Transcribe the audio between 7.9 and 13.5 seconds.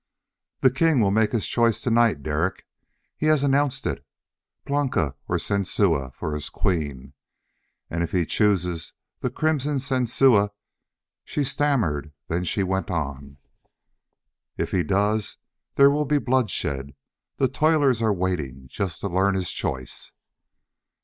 if he chooses the Crimson Sensua" She stammered, then she went on: